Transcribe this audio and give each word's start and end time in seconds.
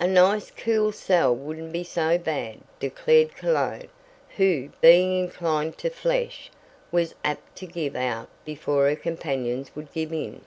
"A 0.00 0.06
nice 0.08 0.50
cool 0.50 0.90
cell 0.90 1.32
wouldn't 1.32 1.70
be 1.72 1.84
so 1.84 2.18
bad," 2.18 2.58
declared 2.80 3.36
Cologne, 3.36 3.86
who, 4.36 4.70
being 4.80 5.16
inclined 5.20 5.78
to 5.78 5.90
flesh, 5.90 6.50
was 6.90 7.14
apt 7.22 7.54
to 7.58 7.66
give 7.68 7.94
out 7.94 8.28
before 8.44 8.88
her 8.88 8.96
companions 8.96 9.70
would 9.76 9.92
give 9.92 10.12
in. 10.12 10.40